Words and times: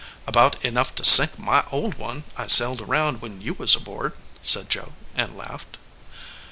"About 0.25 0.65
enough 0.65 0.95
to 0.95 1.05
sink 1.05 1.37
my 1.37 1.63
old 1.71 1.93
one 1.93 2.23
I 2.35 2.47
sailed 2.47 2.81
around 2.81 3.21
when 3.21 3.39
you 3.39 3.53
was 3.53 3.75
aboard," 3.75 4.13
said 4.41 4.67
Joe, 4.67 4.93
and 5.13 5.37
laughed. 5.37 5.77